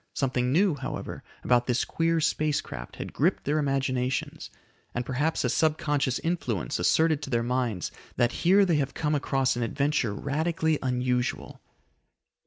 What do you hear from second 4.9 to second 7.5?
and perhaps a subconscious influence asserted to their